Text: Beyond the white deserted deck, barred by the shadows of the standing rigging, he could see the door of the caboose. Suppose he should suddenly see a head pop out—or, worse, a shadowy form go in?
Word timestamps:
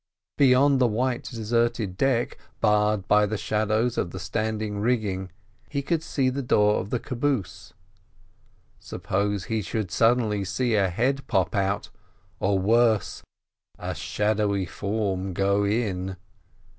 Beyond 0.35 0.79
the 0.81 0.87
white 0.87 1.25
deserted 1.25 1.95
deck, 1.95 2.39
barred 2.59 3.07
by 3.07 3.27
the 3.27 3.37
shadows 3.37 3.99
of 3.99 4.09
the 4.09 4.17
standing 4.19 4.79
rigging, 4.79 5.31
he 5.69 5.83
could 5.83 6.01
see 6.01 6.31
the 6.31 6.41
door 6.41 6.79
of 6.79 6.89
the 6.89 6.97
caboose. 6.97 7.73
Suppose 8.79 9.43
he 9.43 9.61
should 9.61 9.91
suddenly 9.91 10.43
see 10.43 10.73
a 10.73 10.89
head 10.89 11.27
pop 11.27 11.53
out—or, 11.55 12.57
worse, 12.57 13.21
a 13.77 13.93
shadowy 13.93 14.65
form 14.65 15.33
go 15.33 15.63
in? 15.63 16.17